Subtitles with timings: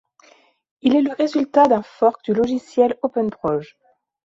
[0.81, 3.77] Il est le résultat d'un fork du logiciel OpenProj.